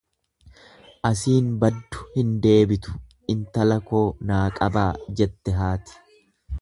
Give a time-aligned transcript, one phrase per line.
[1.09, 2.95] Asiin baddu hin deebitu
[3.35, 6.01] intala koo naa qabaa jette haati.